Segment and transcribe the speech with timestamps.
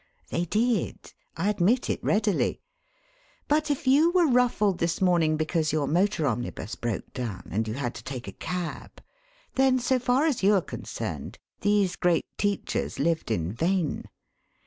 [0.29, 1.13] They did.
[1.37, 2.59] I admit it readily.
[3.47, 7.75] But if you were ruffled this morning because your motor omnibus broke down, and you
[7.75, 8.99] had to take a cab,
[9.53, 14.05] then so far as you are concerned these great teachers lived in vain.